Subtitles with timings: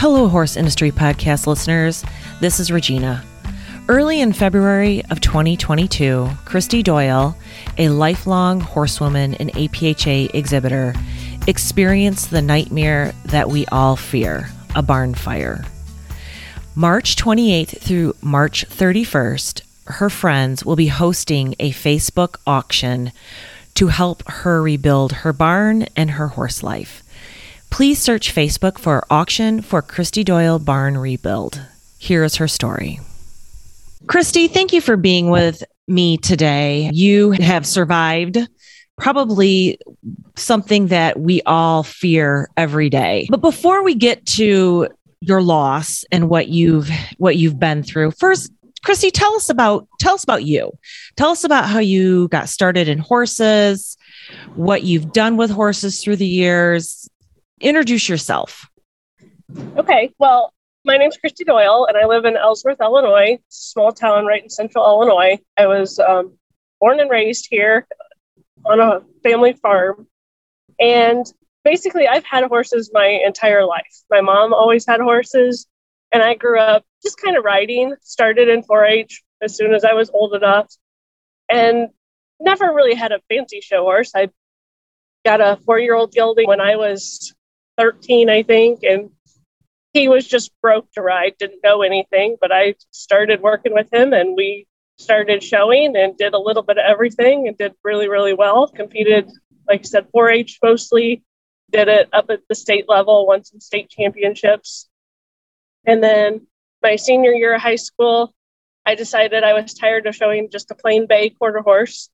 [0.00, 2.04] Hello, Horse Industry Podcast listeners.
[2.38, 3.24] This is Regina.
[3.88, 7.36] Early in February of 2022, Christy Doyle,
[7.78, 10.94] a lifelong horsewoman and APHA exhibitor,
[11.48, 15.64] experienced the nightmare that we all fear a barn fire.
[16.76, 23.10] March 28th through March 31st, her friends will be hosting a Facebook auction
[23.74, 27.02] to help her rebuild her barn and her horse life.
[27.70, 31.60] Please search Facebook for Auction for Christy Doyle Barn Rebuild.
[31.98, 33.00] Here is her story.
[34.06, 36.90] Christy, thank you for being with me today.
[36.92, 38.38] You have survived
[38.96, 39.78] probably
[40.36, 43.26] something that we all fear every day.
[43.30, 44.88] But before we get to
[45.20, 50.14] your loss and what you've what you've been through, first Christy, tell us about tell
[50.14, 50.72] us about you.
[51.16, 53.96] Tell us about how you got started in horses,
[54.54, 57.08] what you've done with horses through the years.
[57.60, 58.68] Introduce yourself.
[59.76, 60.12] Okay.
[60.18, 60.52] Well,
[60.84, 64.84] my name's Christy Doyle, and I live in Ellsworth, Illinois, small town right in central
[64.84, 65.38] Illinois.
[65.56, 66.38] I was um,
[66.80, 67.86] born and raised here
[68.64, 70.06] on a family farm.
[70.78, 71.26] And
[71.64, 74.02] basically, I've had horses my entire life.
[74.10, 75.66] My mom always had horses,
[76.12, 79.84] and I grew up just kind of riding, started in 4 H as soon as
[79.84, 80.72] I was old enough,
[81.48, 81.88] and
[82.40, 84.12] never really had a fancy show horse.
[84.14, 84.30] I
[85.24, 87.34] got a four year old gelding when I was
[87.78, 89.10] 13, I think, and
[89.92, 94.12] he was just broke to ride, didn't know anything, but I started working with him
[94.12, 94.66] and we
[94.98, 98.66] started showing and did a little bit of everything and did really, really well.
[98.66, 99.30] Competed,
[99.66, 101.22] like I said, 4 H mostly,
[101.70, 104.88] did it up at the state level, won some state championships.
[105.86, 106.46] And then
[106.82, 108.34] my senior year of high school,
[108.84, 112.10] I decided I was tired of showing just a plain bay quarter horse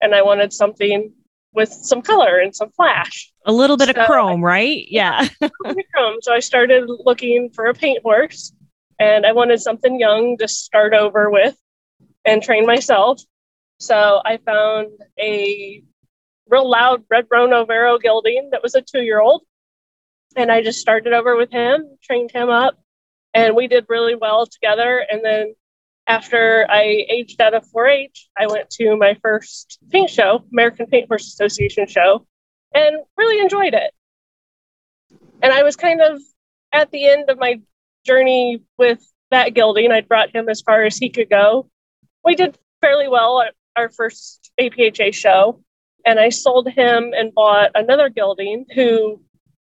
[0.00, 1.12] and I wanted something
[1.58, 3.32] with some color and some flash.
[3.44, 4.86] A little bit so, of chrome, right?
[4.88, 5.26] Yeah.
[5.92, 6.18] chrome.
[6.22, 8.52] So I started looking for a paint horse
[9.00, 11.56] and I wanted something young to start over with
[12.24, 13.20] and train myself.
[13.80, 15.82] So I found a
[16.48, 19.42] real loud red brown Overo gelding that was a two year old.
[20.36, 22.78] And I just started over with him, trained him up,
[23.34, 25.04] and we did really well together.
[25.10, 25.56] And then
[26.08, 30.86] after I aged out of 4 H, I went to my first paint show, American
[30.86, 32.26] Paint Horse Association show,
[32.74, 33.92] and really enjoyed it.
[35.42, 36.20] And I was kind of
[36.72, 37.60] at the end of my
[38.04, 39.92] journey with that gelding.
[39.92, 41.68] I'd brought him as far as he could go.
[42.24, 45.62] We did fairly well at our first APHA show,
[46.06, 49.20] and I sold him and bought another gelding who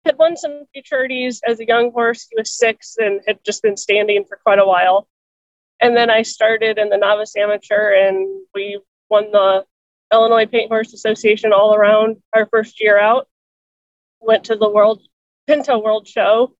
[0.07, 2.27] had won some futurities as a young horse.
[2.31, 5.07] He was six and had just been standing for quite a while.
[5.83, 9.65] And then I started in the novice amateur, and we won the
[10.13, 13.27] Illinois Paint Horse Association all around our first year out.
[14.21, 15.03] Went to the World
[15.49, 16.55] Pinto World Show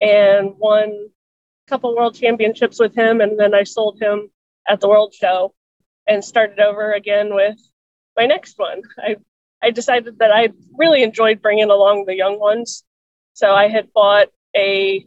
[0.00, 4.28] and won a couple World Championships with him, and then I sold him
[4.68, 5.54] at the World Show
[6.08, 7.56] and started over again with
[8.16, 8.82] my next one.
[8.98, 9.16] I
[9.62, 12.82] I decided that I really enjoyed bringing along the young ones,
[13.34, 15.06] so I had bought a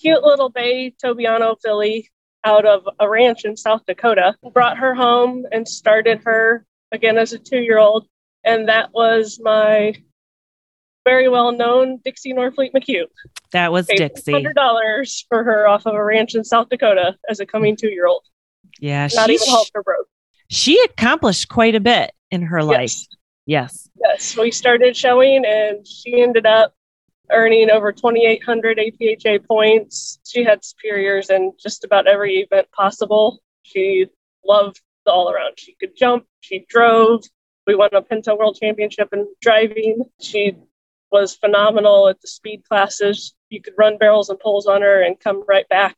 [0.00, 2.10] cute little bay Tobiano filly
[2.44, 7.32] out of a ranch in South Dakota, brought her home and started her again as
[7.32, 8.06] a two year old.
[8.44, 9.94] And that was my
[11.04, 13.06] very well known Dixie Norfleet McHugh.
[13.52, 14.32] That was Dixie.
[14.32, 18.06] $100 for her off of a ranch in South Dakota as a coming two year
[18.06, 18.24] old.
[18.78, 19.08] Yeah.
[19.14, 20.06] Not even help her broke.
[20.48, 22.80] She accomplished quite a bit in her life.
[22.80, 23.08] Yes.
[23.46, 23.88] Yes.
[24.02, 24.36] Yes.
[24.36, 26.74] We started showing and she ended up
[27.32, 30.18] earning over 2,800 APHA points.
[30.26, 33.40] She had superiors in just about every event possible.
[33.62, 34.06] She
[34.44, 35.54] loved the all around.
[35.58, 37.24] She could jump, she drove.
[37.66, 40.04] We won a Pinto World Championship in driving.
[40.20, 40.56] She
[41.12, 43.34] was phenomenal at the speed classes.
[43.48, 45.96] You could run barrels and poles on her and come right back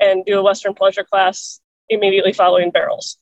[0.00, 3.18] and do a Western pleasure class immediately following barrels.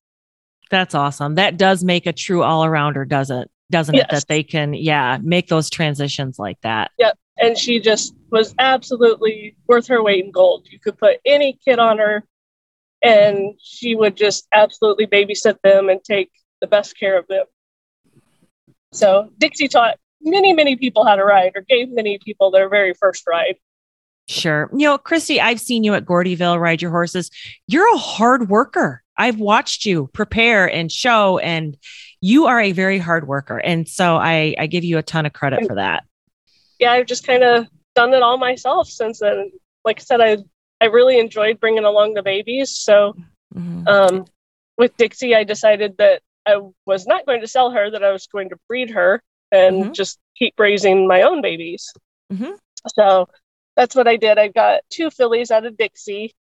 [0.70, 1.34] That's awesome.
[1.34, 4.04] That does make a true all arounder, doesn't doesn't yes.
[4.04, 4.10] it?
[4.10, 6.90] That they can, yeah, make those transitions like that.
[6.98, 10.66] Yep and she just was absolutely worth her weight in gold.
[10.70, 12.24] You could put any kid on her,
[13.02, 16.30] and she would just absolutely babysit them and take
[16.60, 17.44] the best care of them.
[18.92, 22.94] So Dixie taught many, many people how to ride, or gave many people their very
[22.94, 23.56] first ride.
[24.28, 24.70] Sure.
[24.72, 27.30] You know, Christy, I've seen you at Gordyville ride your horses.
[27.66, 29.02] You're a hard worker.
[29.18, 31.76] I've watched you prepare and show, and
[32.20, 33.58] you are a very hard worker.
[33.58, 36.04] And so I, I give you a ton of credit for that
[36.82, 39.52] yeah, I've just kind of done it all myself since then.
[39.84, 40.38] Like I said, I
[40.80, 42.74] I really enjoyed bringing along the babies.
[42.74, 43.14] So
[43.54, 43.86] mm-hmm.
[43.86, 44.24] um,
[44.76, 48.26] with Dixie, I decided that I was not going to sell her; that I was
[48.26, 49.92] going to breed her and mm-hmm.
[49.92, 51.92] just keep raising my own babies.
[52.32, 52.52] Mm-hmm.
[52.96, 53.28] So
[53.76, 54.38] that's what I did.
[54.38, 56.34] I got two fillies out of Dixie.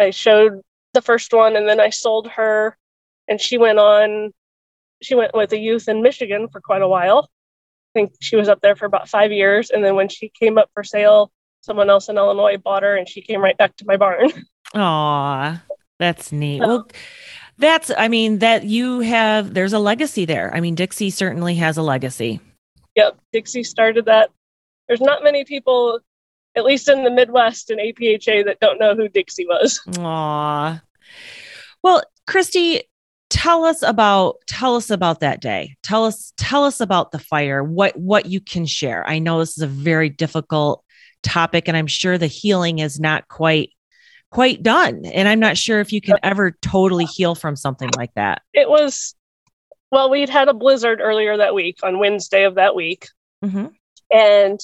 [0.00, 0.62] I showed
[0.94, 2.76] the first one and then I sold her
[3.28, 4.32] and she went on
[5.02, 7.30] she went with a youth in Michigan for quite a while.
[7.94, 9.70] I think she was up there for about five years.
[9.70, 11.32] And then when she came up for sale,
[11.62, 14.30] someone else in Illinois bought her and she came right back to my barn.
[14.74, 15.62] Aw,
[15.98, 16.60] that's neat.
[16.60, 16.88] Well,
[17.58, 20.54] that's, I mean, that you have, there's a legacy there.
[20.54, 22.40] I mean, Dixie certainly has a legacy.
[22.94, 23.18] Yep.
[23.32, 24.30] Dixie started that.
[24.88, 26.00] There's not many people,
[26.56, 29.80] at least in the Midwest and APHA, that don't know who Dixie was.
[29.98, 30.80] Aw.
[31.82, 32.82] Well, Christy,
[33.30, 37.62] tell us about tell us about that day tell us tell us about the fire
[37.62, 40.84] what what you can share i know this is a very difficult
[41.22, 43.70] topic and i'm sure the healing is not quite
[44.30, 48.12] quite done and i'm not sure if you can ever totally heal from something like
[48.14, 49.14] that It was,
[49.92, 53.08] well, we'd had a blizzard earlier that week on Wednesday of that week.
[53.42, 53.66] hmm
[54.12, 54.60] And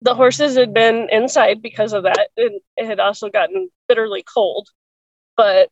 [0.00, 2.28] the horses had been inside because of that.
[2.36, 4.68] And it had also gotten bitterly cold.
[5.36, 5.70] But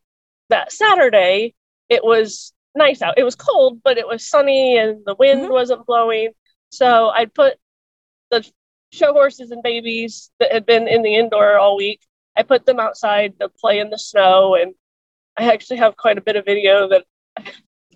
[0.49, 1.55] that Saturday,
[1.89, 3.17] it was nice out.
[3.17, 5.51] It was cold, but it was sunny and the wind Mhm.
[5.51, 6.33] wasn't blowing.
[6.69, 7.57] So I'd put
[8.31, 8.47] the
[8.91, 12.01] show horses and babies that had been in the indoor all week,
[12.35, 14.55] I put them outside to play in the snow.
[14.55, 14.73] And
[15.37, 17.05] I actually have quite a bit of video that
[17.37, 17.51] I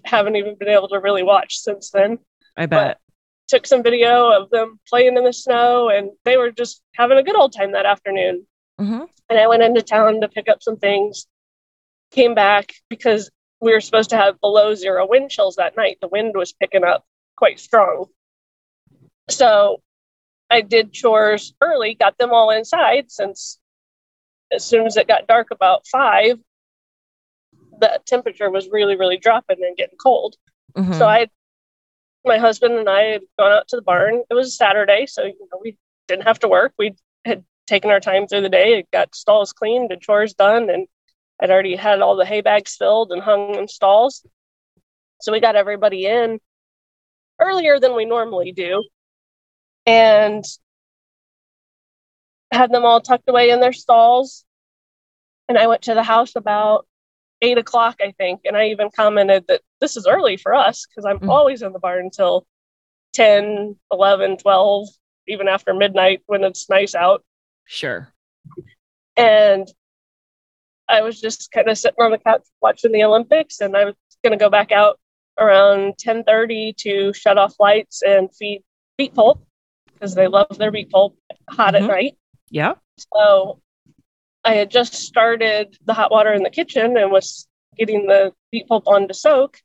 [0.05, 2.19] haven't even been able to really watch since then
[2.55, 2.99] i bet
[3.47, 7.23] took some video of them playing in the snow and they were just having a
[7.23, 8.45] good old time that afternoon.
[8.77, 11.27] hmm And I went into town to pick up some things,
[12.11, 15.97] came back because we were supposed to have below zero wind chills that night.
[16.01, 17.05] The wind was picking up
[17.35, 18.05] quite strong.
[19.29, 19.81] So
[20.49, 23.59] I did chores early, got them all inside since
[24.51, 26.39] as soon as it got dark about five,
[27.79, 30.35] the temperature was really, really dropping and getting cold.
[30.75, 31.27] hmm So I,
[32.25, 34.23] my husband and I had gone out to the barn.
[34.29, 35.77] It was a Saturday, so you know we
[36.07, 36.73] didn't have to work.
[36.77, 36.95] We
[37.25, 40.87] had taken our time through the day, got stalls cleaned and chores done, and
[41.39, 44.25] I'd already had all the hay bags filled and hung in stalls.
[45.21, 46.39] So we got everybody in
[47.39, 48.83] earlier than we normally do,
[49.85, 50.43] and
[52.51, 54.45] had them all tucked away in their stalls.
[55.49, 56.87] And I went to the house about
[57.41, 58.41] eight o'clock, I think.
[58.45, 61.29] And I even commented that this is early for us because I'm Mm.
[61.29, 62.45] always in the barn until
[63.13, 64.87] 10, 11, 12,
[65.27, 67.23] even after midnight when it's nice out.
[67.65, 68.13] sure
[69.15, 69.67] And
[70.89, 73.95] I was just kind of sitting on the couch watching the Olympics and I was
[74.23, 74.99] going to go back out
[75.39, 78.63] around 10:30 to shut off lights and feed
[78.97, 79.45] beet pulp
[79.93, 81.15] because they love their beet pulp
[81.49, 81.81] hot Mhm.
[81.81, 82.17] at night.
[82.49, 82.73] yeah
[83.13, 83.61] So
[84.43, 87.47] I had just started the hot water in the kitchen and was
[87.77, 89.59] getting the beet pulp on to soak.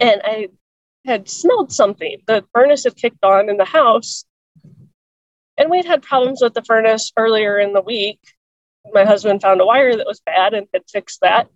[0.00, 0.48] And I
[1.04, 2.18] had smelled something.
[2.26, 4.24] The furnace had kicked on in the house.
[5.56, 8.20] And we'd had problems with the furnace earlier in the week.
[8.92, 11.48] My husband found a wire that was bad and had fixed that.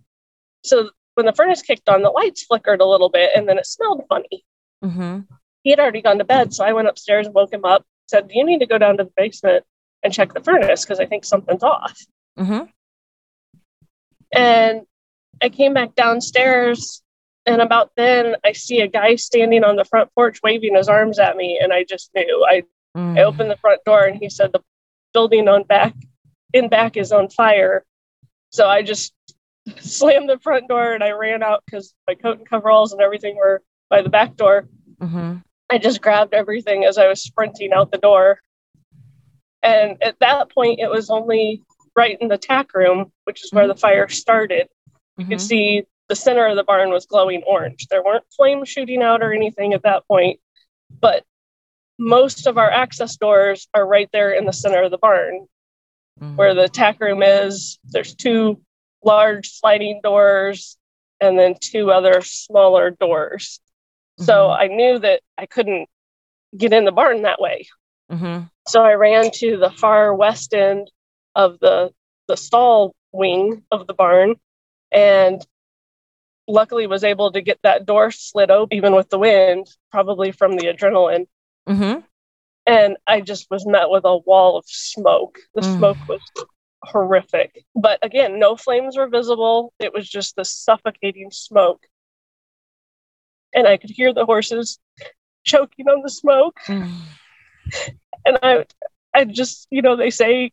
[0.65, 3.67] So when the furnace kicked on, the lights flickered a little bit and then it
[3.67, 4.45] smelled funny
[4.83, 5.21] hmm
[5.65, 6.55] he had already gone to bed.
[6.55, 9.05] So I went upstairs and woke him up, said, You need to go down to
[9.05, 9.65] the basement
[10.03, 11.99] and check the furnace because I think something's off.
[12.39, 12.61] hmm
[14.33, 14.83] And
[15.43, 17.03] I came back downstairs,
[17.45, 21.19] and about then I see a guy standing on the front porch waving his arms
[21.19, 22.47] at me, and I just knew.
[22.49, 22.63] I,
[22.97, 23.19] Mm.
[23.19, 24.61] I opened the front door, and he said, The
[25.13, 25.93] building on back
[26.53, 27.85] in back is on fire.
[28.51, 29.13] So I just
[29.81, 33.37] slammed the front door and I ran out because my coat and coveralls and everything
[33.37, 34.69] were by the back door.
[35.01, 35.37] hmm
[35.71, 38.41] I just grabbed everything as I was sprinting out the door.
[39.63, 41.63] And at that point, it was only
[41.95, 44.69] right in the tack room, which is where the fire started.
[45.19, 45.29] You Mhm.
[45.29, 47.87] could see the center of the barn was glowing orange.
[47.89, 50.41] There weren't flames shooting out or anything at that point,
[51.01, 51.25] but
[51.99, 55.49] most of our access doors are right there in the center of the barn
[56.21, 56.37] Mhm.
[56.37, 57.79] where the tack room is.
[57.85, 58.61] There's two
[59.05, 60.77] large sliding doors
[61.21, 63.61] and then two other smaller doors.
[64.19, 64.59] So Mhm.
[64.59, 65.89] I knew that I couldn't
[66.57, 67.67] get in the barn that way.
[68.11, 68.51] Mhm.
[68.67, 70.91] So I ran to the far west end
[71.35, 71.93] of the
[72.27, 74.35] the stall wing of the barn
[74.93, 75.47] and
[76.47, 80.57] luckily was able to get that door slid open even with the wind, probably from
[80.57, 81.27] the adrenaline.
[81.67, 82.05] Mhm.
[82.69, 85.41] And I just was met with a wall of smoke.
[85.55, 85.79] The Mm.
[85.79, 86.23] smoke was
[86.85, 87.65] horrific.
[87.75, 89.73] But again, no flames were visible.
[89.81, 91.87] It was just the suffocating smoke.
[93.55, 94.79] And I could hear the horses
[95.45, 96.61] choking on the smoke.
[96.67, 96.91] Mm.
[98.27, 98.67] and I,
[99.15, 100.53] I just, you know, they say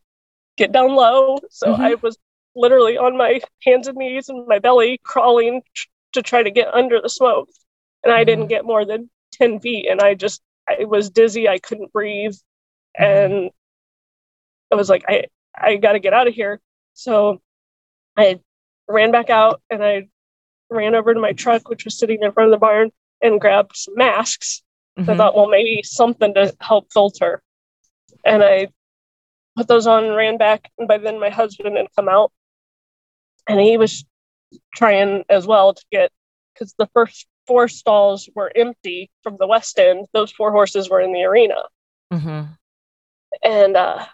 [0.57, 1.37] get down low.
[1.49, 1.79] So Mhm.
[1.79, 2.17] I was
[2.55, 6.73] literally on my hands and knees and my belly crawling tr- to try to get
[6.73, 7.49] under the smoke.
[8.03, 8.49] And I didn't Mhm.
[8.49, 9.87] get more than 10 feet.
[9.89, 11.47] And I just, I was dizzy.
[11.47, 12.35] I couldn't breathe.
[12.97, 13.51] and
[14.71, 16.59] I was like, I I got to get out of here.
[16.93, 17.41] So
[18.17, 18.39] I
[18.87, 20.07] ran back out and I
[20.69, 22.91] ran over to my truck, which was sitting in front of the barn,
[23.21, 24.63] and grabbed some masks.
[24.97, 25.09] Mhm.
[25.09, 27.41] I thought, well, maybe something to help filter.
[28.25, 28.69] And I
[29.55, 30.71] put those on and ran back.
[30.77, 32.31] And by then, my husband had come out
[33.47, 34.03] and he was
[34.75, 36.11] trying as well to get,
[36.53, 40.07] because the first four stalls were empty from the west end.
[40.13, 41.55] Those four horses were in the arena.
[42.11, 42.57] Mhm.
[43.43, 44.05] And uh,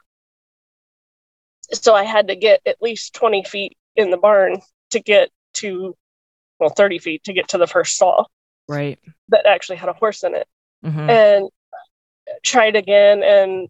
[1.73, 4.61] so I had to get at least 20 feet in the barn
[4.91, 5.95] to get to,
[6.59, 8.29] well, 30 feet to get to the first stall
[8.67, 8.99] Right.
[9.29, 10.47] that actually had a horse in it.
[10.83, 11.09] Mhm.
[11.09, 11.49] and
[12.43, 13.69] tried again and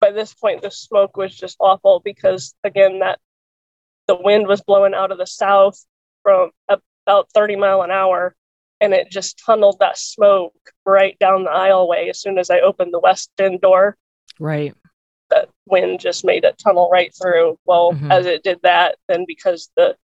[0.00, 3.18] by this point the smoke was just awful because again that
[4.06, 5.82] the wind was blowing out of the south
[6.22, 8.34] from about 30 mile an hour
[8.80, 10.54] and it just tunneled that smoke
[10.86, 13.96] right down the aisleway as soon as i opened the west end door
[14.38, 14.74] Right.
[15.30, 18.10] that wind just made it tunnel right through well Mhm.
[18.10, 19.96] as it did that then because the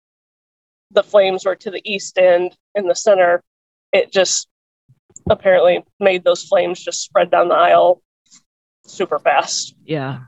[0.91, 3.43] the flames were to the east end in the center
[3.93, 4.49] it just
[5.31, 8.03] apparently made those flames just spread down the aisle
[8.87, 10.25] super fast Yeah.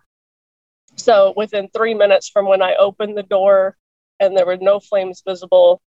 [0.96, 3.76] so within three minutes from when i opened the door
[4.18, 5.82] and there were no flames visible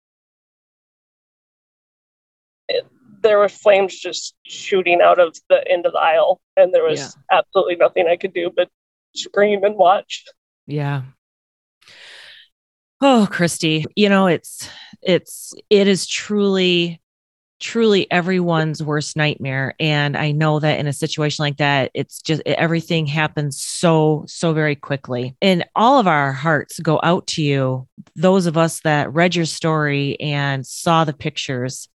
[3.21, 7.17] there were flames just shooting out of the end of the aisle and there was
[7.31, 8.69] absolutely nothing i could do but
[9.15, 10.23] scream and watch
[10.67, 11.03] Yeah.
[12.99, 14.69] Oh, Christy, you know, it's
[15.01, 16.99] it's it is truly
[17.59, 22.43] truly everyone's worst nightmare and I know that in a situation like that it's just
[22.45, 25.35] everything happens so so very quickly.
[25.41, 29.45] And all of our hearts go out to you, those of us that read your
[29.45, 31.89] story and saw the pictures.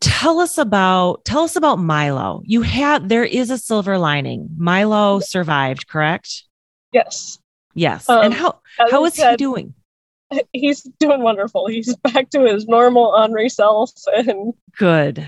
[0.00, 2.42] Tell us about tell us about Milo.
[2.44, 4.48] You had there is a silver lining.
[4.56, 6.44] Milo survived, correct?
[6.92, 7.38] yes
[7.74, 8.08] Yes.
[8.08, 9.74] Um, and how how is is he doing?
[10.52, 15.26] he's doing wonderful he's back to his normal Henri self and Good.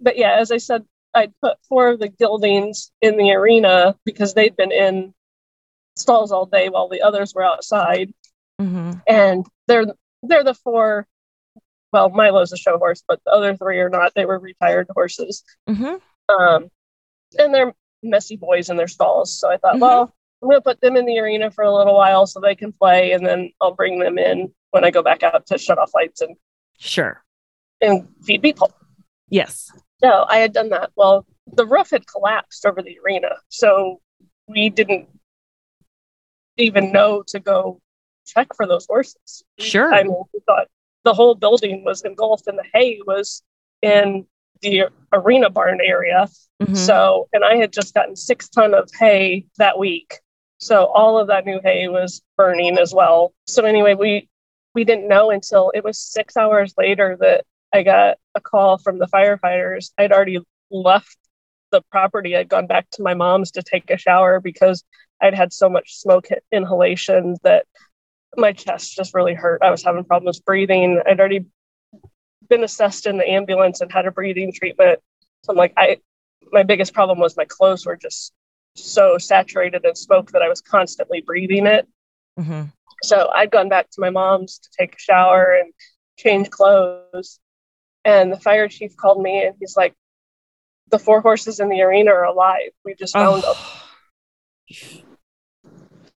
[0.00, 0.84] but yeah, as I said,
[1.14, 5.14] I put four of the geldings in the arena because they'd been in
[5.96, 8.12] stalls all day while the others were outside,
[8.58, 9.86] hmm and they're
[10.22, 11.06] they're the four.
[11.92, 14.14] Well, Milo's a show horse, but the other three are not.
[14.14, 15.96] They were retired horses, hmm
[16.28, 16.68] um,
[17.38, 19.38] and they're messy boys in their stalls.
[19.38, 19.80] So I thought, Mhm.
[19.80, 22.54] well, I'm going to put them in the arena for a little while so they
[22.54, 25.78] can play, and then I'll bring them in when I go back out to shut
[25.78, 26.36] off lights and
[26.78, 27.22] Sure.
[27.80, 28.72] and feed beet pulp.
[29.28, 29.70] Yes.
[30.02, 30.90] No, I had done that.
[30.96, 34.00] Well, the roof had collapsed over the arena, so
[34.48, 35.08] we didn't
[36.56, 37.80] even know to go
[38.26, 39.42] check for those horses.
[39.58, 39.92] Sure.
[39.92, 40.68] I mean, we thought
[41.04, 43.42] the whole building was engulfed, and the hay was
[43.82, 44.26] in
[44.60, 46.28] the arena barn area.
[46.62, 46.76] Mhm.
[46.76, 50.20] So, and I had just gotten six ton of hay that week,
[50.58, 53.34] so all of that new hay was burning as well.
[53.46, 54.28] So anyway, we
[54.74, 57.44] we didn't know until it was six hours later that
[57.74, 59.92] I got a call from the firefighters.
[59.98, 60.38] I'd already
[60.70, 61.18] left
[61.72, 62.36] the property.
[62.36, 64.84] I'd gone back to my mom's to take a shower because
[65.20, 67.66] I'd had so much smoke inhalation that
[68.36, 69.62] my chest just really hurt.
[69.62, 71.00] I was having problems breathing.
[71.06, 71.46] I'd already
[72.48, 75.00] been assessed in the ambulance and had a breathing treatment.
[75.42, 75.98] So I'm like, I
[76.50, 78.32] my biggest problem was my clothes were just
[78.74, 81.86] so saturated in smoke that I was constantly breathing it.
[82.38, 82.72] Mhm.
[83.02, 85.72] So I'd gone back to my mom's to take a shower and
[86.18, 87.40] change clothes.
[88.04, 89.94] And the fire chief called me and he's like,
[90.88, 92.70] The four horses in the arena are alive.
[92.84, 93.54] We just found them.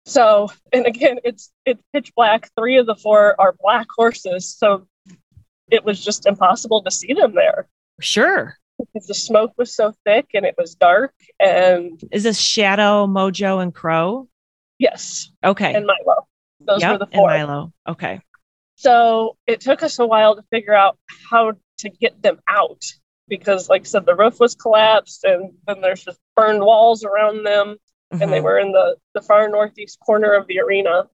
[0.05, 2.49] So, and again, it's it's pitch black.
[2.57, 4.55] Three of the four are black horses.
[4.55, 4.87] So
[5.71, 7.67] it was just impossible to see them there
[7.99, 8.55] Sure.
[8.77, 11.13] because the smoke was so thick and it was dark.
[11.39, 14.27] And Is this Shadow, Mojo, and Crow?
[14.77, 15.73] yes, Okay.
[15.73, 16.27] and Milo.
[16.59, 16.91] Those yep.
[16.99, 17.25] were the and.
[17.25, 17.73] Milo.
[17.87, 18.21] Okay.
[18.75, 20.97] So it took us a while to figure out
[21.31, 22.83] how to get them out
[23.27, 27.43] because, like I said, the roof was collapsed and then there's just burned walls around
[27.43, 27.77] them,
[28.11, 28.43] and they Mhm.
[28.43, 31.09] were in the, the far northeast corner of the arena.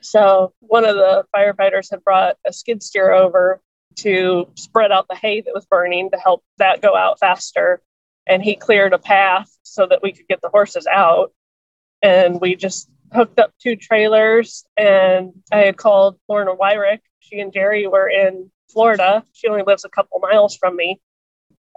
[0.00, 3.60] So one of the firefighters had brought a skid steer over
[3.96, 7.82] to spread out the hay that was burning to help that go out faster.
[8.26, 11.32] And he cleared a path so that we could get the horses out.
[12.02, 14.64] And we just hooked up two trailers.
[14.76, 17.00] And I had called Lorna Wyrick.
[17.20, 19.24] She and Jerry were in Florida.
[19.32, 21.00] She only lives a couple miles from me.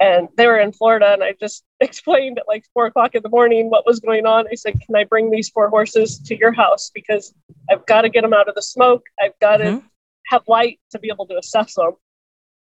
[0.01, 1.13] And they were in Florida.
[1.13, 4.47] And I just explained at like four o'clock in the morning what was going on.
[4.51, 6.89] I said, Can I bring these four horses to your house?
[6.93, 7.33] Because
[7.69, 9.03] I've got to get them out of the smoke.
[9.21, 9.83] I've got to Mhm.
[10.27, 11.93] have light to be able to assess them.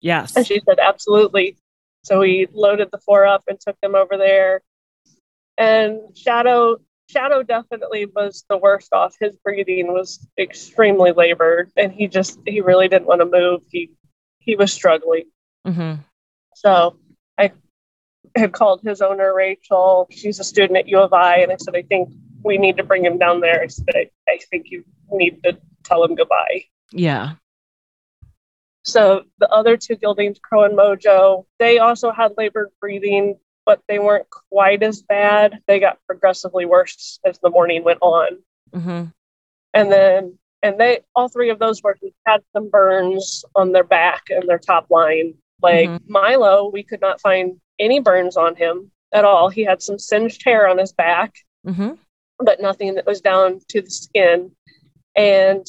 [0.01, 0.37] Yes.
[0.37, 1.57] And she said, absolutely.
[2.05, 4.63] So we loaded the four up and took them over there.
[5.57, 6.79] And Shadow
[7.09, 9.17] Shadow definitely was the worst off.
[9.19, 13.63] His breathing was extremely labored, and he just he really didn't want to move.
[13.71, 13.91] He
[14.41, 15.25] he was struggling.
[15.67, 16.03] Mm-hmm.
[16.55, 16.99] So
[17.39, 17.53] I
[18.35, 20.09] had called his owner, Rachel.
[20.11, 22.11] She's a student at U of I, and I said, I think
[22.43, 23.63] we need to bring him down there.
[23.63, 26.65] I said, I, I think you need to tell him goodbye.
[26.93, 27.35] Yeah.
[28.85, 33.99] So the other two geldings, Crow and Mojo, they also had labored breathing, but they
[33.99, 35.61] weren't quite as bad.
[35.67, 38.39] They got progressively worse as the morning went on.
[38.75, 39.05] Mm-hmm.
[39.75, 44.25] And then, and they, all three of those horses had some burns on their back
[44.31, 45.35] and their top line.
[45.63, 46.09] Like Mhm.
[46.09, 49.49] Milo, we could not find any burns on him at all.
[49.49, 51.35] He had some singed hair on his back,
[51.67, 51.95] Mm-hmm.
[52.39, 54.55] but nothing that was down to the skin.
[55.17, 55.67] And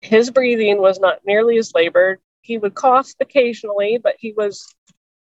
[0.00, 2.20] his breathing was not nearly as labored.
[2.40, 4.64] He would cough occasionally, but he was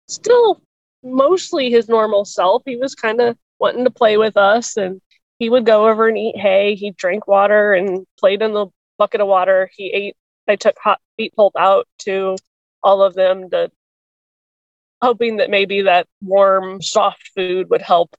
[0.08, 0.60] still
[1.02, 2.62] mostly his normal self.
[2.64, 5.00] He was kind of wanting to play with us and
[5.38, 6.74] he would go over and eat hay.
[6.74, 8.66] He drank water and played in the
[8.98, 9.70] bucket of water.
[9.74, 10.16] He ate,
[10.46, 12.36] I took hot beet pulp out to
[12.84, 13.70] all of them to
[15.02, 18.14] hoping that maybe that warm, soft food would help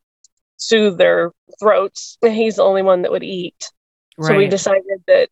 [0.58, 2.18] soothe their throats.
[2.22, 3.72] And he's the only one that would eat.
[4.18, 4.28] Right.
[4.28, 5.30] So we decided that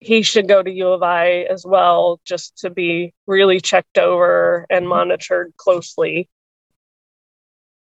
[0.00, 4.66] he should go to U of I as well, just to be really checked over
[4.70, 6.28] and monitored closely.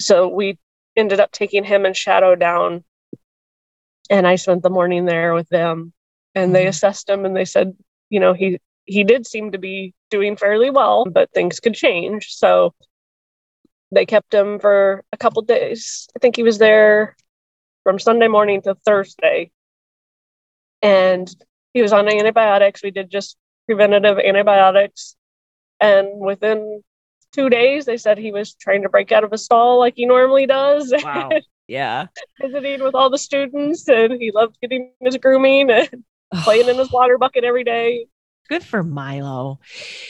[0.01, 0.58] So we
[0.96, 2.84] ended up taking him and Shadow down,
[4.10, 5.94] and I spent the morning there with them.
[6.36, 6.70] And they Mhm.
[6.70, 7.75] assessed him, and they said,
[8.10, 12.34] you know, he he did seem to be doing fairly well, but things could change.
[12.34, 12.74] So
[13.91, 16.08] they kept him for a couple days.
[16.15, 17.15] I think he was there
[17.84, 19.51] from Sunday morning to Thursday.
[20.82, 21.29] And
[21.74, 22.82] he was on antibiotics.
[22.82, 25.15] We did just preventative antibiotics.
[25.79, 26.82] And within
[27.34, 30.06] two days, they said he was trying to break out of a stall like he
[30.06, 31.29] normally does, wow.
[31.67, 32.08] Yeah.
[32.41, 33.88] visiting with all the students.
[33.89, 35.89] And he loved getting his grooming and
[36.43, 38.08] playing in his water bucket every day.
[38.48, 39.60] Good for Milo.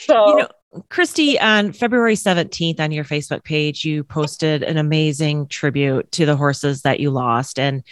[0.02, 0.48] So, You know,
[0.90, 6.36] Christy, on February 17th on your Facebook page, you posted an amazing tribute to the
[6.36, 7.58] horses that you lost.
[7.58, 7.84] And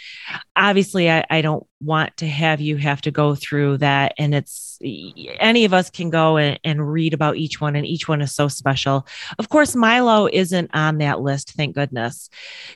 [0.54, 4.14] obviously, I, I don't want to have you have to go through that.
[4.18, 8.08] And it's any of us can go and, and read about each one, and each
[8.08, 9.06] one is so special.
[9.38, 12.28] Of course, Milo isn't on that list, thank goodness.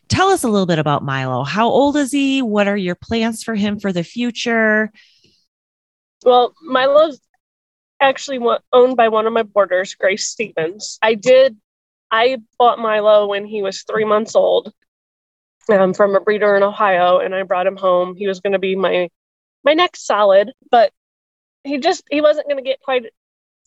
[0.09, 1.45] Tell us a little bit about Milo.
[1.45, 2.41] How old is he?
[2.43, 4.91] What are your plans for him for the future?
[6.25, 7.21] Well, Milo's
[8.01, 8.41] actually
[8.73, 10.99] owned by one of my boarders, Grace Stevens.
[11.03, 11.57] I did,
[12.11, 14.73] I bought Milo when he was three months old
[15.71, 18.17] um, from a breeder in Ohio, and I brought him home.
[18.17, 19.09] He was going to be my
[19.63, 20.93] my next solid, but
[21.65, 23.07] he just he wasn't going to get quite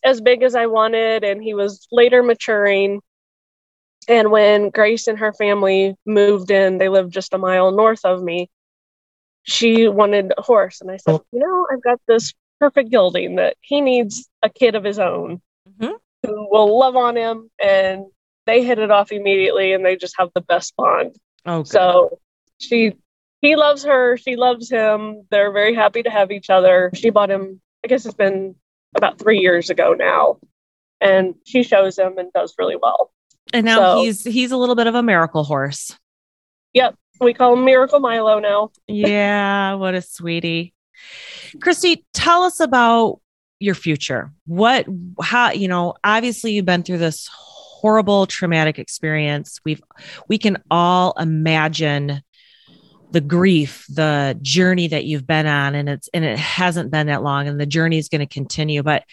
[0.04, 3.02] as big as I wanted, and he was later maturing.
[4.10, 8.22] And when Grace and her family moved in, they lived just a mile north of
[8.22, 8.50] me.
[9.43, 13.58] She wanted a horse, and I said, "You know, I've got this perfect gelding that
[13.62, 15.41] he needs a kid of his own
[15.80, 15.93] Mhm.
[16.26, 18.06] who will love on him." And
[18.45, 21.15] they hit it off immediately, and they just have the best bond.
[21.45, 21.63] Oh.
[21.63, 22.19] So
[22.60, 22.93] she,
[23.41, 25.28] he loves her, she loves him.
[25.30, 26.89] They're very happy to have each other.
[26.95, 27.60] She bought him.
[27.84, 28.56] I guess it's been
[28.95, 30.39] about three years ago now,
[31.02, 33.12] and she shows him and does really well.
[33.54, 35.97] and now so- he's he's a little bit of a miracle horse.
[36.73, 38.71] Yep, we call him Miracle Milo now.
[38.88, 40.73] Yeah, what a sweetie.
[41.62, 43.20] Christy, tell us about
[43.60, 44.32] your future.
[44.46, 44.86] What,
[45.22, 49.60] how, you know, obviously you've been through this horrible traumatic experience.
[49.66, 49.82] We've,
[50.28, 52.22] we can all imagine
[53.12, 57.22] the grief, the journey that you've been on, and it's, and it hasn't been that
[57.22, 58.82] long, and the journey is going to continue.
[58.82, 59.04] But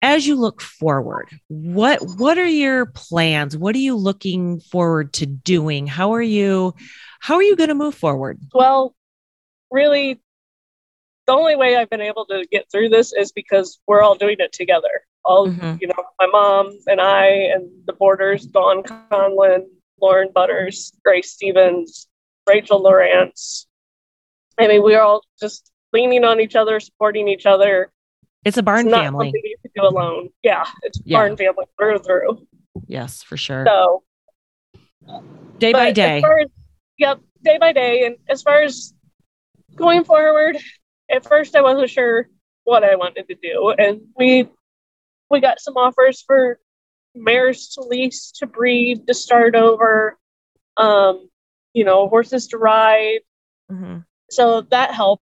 [0.00, 3.56] as you look forward, what, what are your plans?
[3.56, 5.88] What are you looking forward to doing?
[5.88, 6.74] How are you,
[7.18, 8.38] how are you going to move forward?
[8.54, 8.94] Well,
[9.70, 10.20] really,
[11.30, 14.34] the only way I've been able to get through this is because we're all doing
[14.40, 15.06] it together.
[15.24, 15.80] All Mhm.
[15.80, 19.66] you know, my mom and I and the boarders, Dawn Conlon,
[20.00, 22.08] Lauren Butters, Grace Stevens,
[22.48, 23.68] Rachel Lawrence.
[24.58, 27.92] I mean, we're all just leaning on each other, supporting each other.
[28.44, 29.26] It's a barn it's not family.
[29.26, 30.30] something you can do alone.
[30.42, 31.18] Yeah, it's Yeah.
[31.18, 32.48] barn family through and through.
[32.88, 33.64] Yes, for sure.
[33.66, 34.02] So
[35.58, 36.18] day by day.
[36.18, 36.46] As as,
[36.98, 38.06] yep, day by day.
[38.06, 38.92] And as far as
[39.76, 40.56] going forward,
[41.10, 42.28] at first I wasn't sure
[42.64, 44.48] what I wanted to do, and we
[45.30, 46.58] we got some offers for
[47.14, 50.18] mares to lease, to breed, to start over,
[50.76, 51.28] um,
[51.72, 53.20] you know, horses to ride.
[53.70, 54.04] Mhm.
[54.30, 55.24] So that helped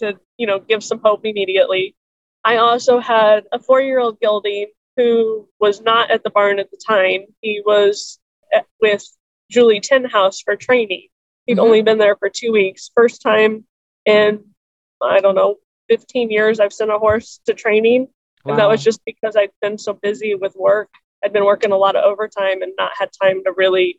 [0.00, 1.96] to you know give some hope immediately.
[2.44, 7.26] I also had a four-year-old gelding who was not at the barn at the time.
[7.40, 8.18] He was
[8.54, 9.04] at, with
[9.50, 11.08] Julie Tenhouse for training.
[11.46, 11.62] He'd Mhm.
[11.62, 12.90] only been there for two weeks.
[12.94, 13.66] First time
[14.04, 14.54] in,
[15.02, 15.56] I don't know,
[15.88, 18.08] 15 years I've sent a horse to training.
[18.44, 20.88] And that was just because I'd been so busy with work.
[21.24, 23.98] I'd been working a lot of overtime and not had time to really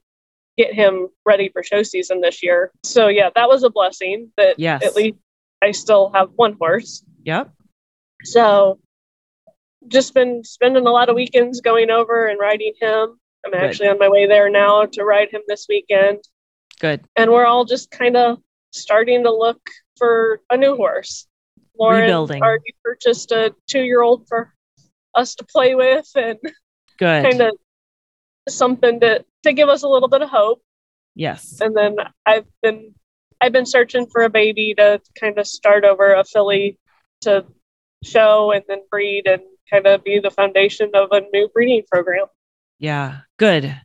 [0.57, 2.71] get him ready for show season this year.
[2.83, 4.85] So, yeah, that was a blessing that Yes.
[4.85, 5.17] at least
[5.61, 7.03] I still have one horse.
[7.23, 7.51] Yep.
[8.23, 8.79] So,
[9.89, 13.19] just been spending a lot of weekends going over and riding him.
[13.45, 13.61] I'm Good.
[13.61, 16.19] actually on my way there now to ride him this weekend.
[16.79, 17.01] Good.
[17.17, 18.39] And we're all just kind of
[18.71, 19.59] starting to look
[19.97, 21.27] for a new horse.
[21.79, 22.41] Lauren Rebuilding.
[22.41, 24.53] already purchased a two year old for
[25.15, 26.37] us to play with and
[26.97, 27.23] Good.
[27.23, 27.51] kind of
[28.49, 30.61] something to, to give us a little bit of hope.
[31.15, 31.59] yes.
[31.61, 32.93] And then I've been
[33.39, 36.79] I've been searching for a baby to kind of start over a filly
[37.21, 37.45] to
[38.03, 42.25] show and then breed and kind of be the foundation of a new breeding program.
[42.79, 43.75] Yeah, good.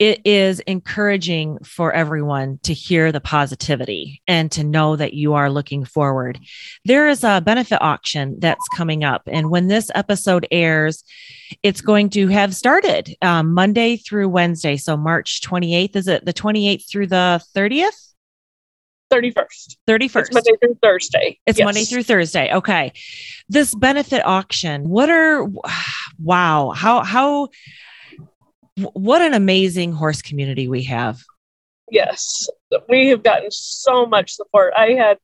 [0.00, 5.50] It is encouraging for everyone to hear the positivity and to know that you are
[5.50, 6.40] looking forward.
[6.86, 9.20] There is a benefit auction that's coming up.
[9.26, 11.04] And when this episode airs,
[11.62, 14.78] it's going to have started um, Monday through Wednesday.
[14.78, 15.94] So March 28th.
[15.94, 18.14] Is it the 28th through the 30th?
[19.12, 19.76] 31st.
[19.86, 20.16] 31st.
[20.16, 21.38] It's Monday through Thursday.
[21.44, 21.64] It's Yes.
[21.66, 22.54] Monday through Thursday.
[22.54, 22.92] Okay.
[23.50, 25.46] This benefit auction, what are
[26.18, 27.48] wow, how how
[28.94, 31.22] what an amazing horse community we have.
[31.90, 32.48] Yes.
[32.88, 34.72] We have gotten so much support.
[34.76, 35.18] I had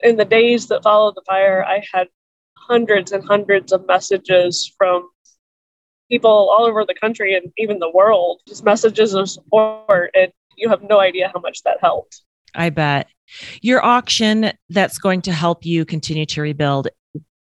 [0.00, 2.08] in the days that followed the fire, I had
[2.56, 5.08] hundreds and hundreds of messages from
[6.10, 10.10] people all over the country and even the world, just messages of support.
[10.14, 12.22] And you have no idea how much that helped.
[12.54, 13.08] I bet.
[13.62, 16.88] Your auction that's going to help you continue to rebuild.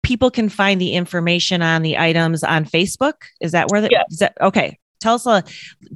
[0.01, 3.13] People can find the information on the items on Facebook.
[3.41, 4.05] Is that where the Yes.
[4.11, 4.77] is that okay?
[5.03, 5.43] Tell us a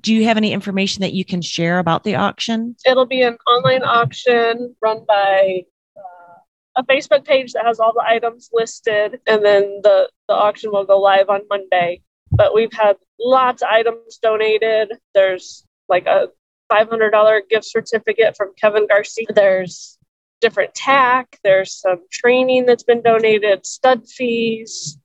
[0.01, 2.75] do you have any information that you can share about the auction?
[2.85, 5.63] It'll be an online auction run by
[5.95, 10.71] uh, a Facebook page that has all the items listed, and then the, the auction
[10.73, 12.01] will go live on Monday.
[12.31, 14.91] But we've had lots of items donated.
[15.15, 16.27] There's like a
[16.69, 19.27] $500 gift certificate from Kevin Garcia.
[19.33, 19.97] There's
[20.41, 21.39] different tack.
[21.45, 24.97] There's some training that's been donated, stud fees,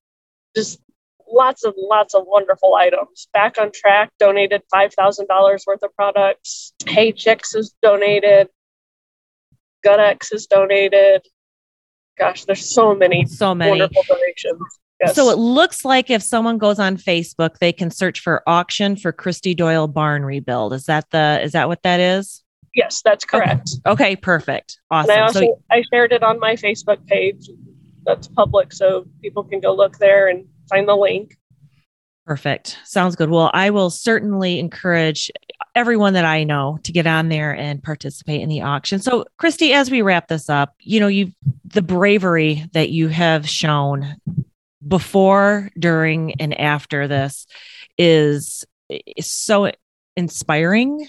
[0.56, 0.80] just
[1.32, 3.28] lots of lots of wonderful items.
[3.32, 6.72] Back on track donated five thousand dollars worth of products.
[6.86, 8.48] Hay Chix is donated.
[9.84, 11.22] GutX is donated.
[12.18, 13.70] Gosh, there's so many So many.
[13.70, 14.60] wonderful donations.
[15.00, 15.16] Yes.
[15.16, 19.10] So it looks like if someone goes on Facebook, they can search for auction for
[19.10, 20.72] Christy Doyle barn rebuild.
[20.72, 22.42] Is that the is that what that is?
[22.74, 23.70] yes, that's correct.
[23.86, 24.78] Okay, perfect.
[24.90, 25.22] And I Awesome.
[25.22, 27.50] also So I shared it on my Facebook page.
[28.06, 31.36] That's public, so people can go look there and find the link.
[32.26, 32.78] perfect.
[32.84, 33.30] Sounds good.
[33.30, 35.30] Well, I will certainly encourage
[35.74, 39.00] everyone that I know to get on there and participate in the auction.
[39.00, 41.32] So, Christy, as we wrap this up, you know, you
[41.64, 44.16] the bravery that you have shown
[44.86, 47.46] before, during, and after this
[47.98, 49.70] is, is so
[50.16, 51.08] inspiring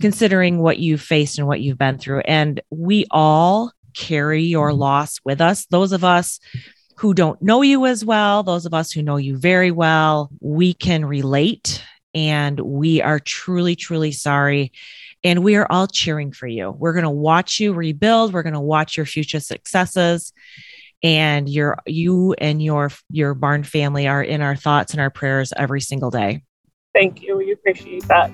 [0.00, 2.20] considering what you've faced and what you've been through.
[2.20, 5.66] And we all carry your loss with us.
[5.66, 6.40] Those of us
[7.02, 10.72] who don't know you as well, those of us who know you very well, we
[10.72, 11.82] can relate
[12.14, 14.70] and we are truly, truly sorry.
[15.24, 16.70] And we are all cheering for you.
[16.70, 18.32] We're going to watch you rebuild.
[18.32, 20.32] We're going to watch your future successes.
[21.02, 25.52] And your you and your your barn family are in our thoughts and our prayers
[25.56, 26.44] every single day.
[26.94, 27.36] Thank you.
[27.36, 28.30] We appreciate that.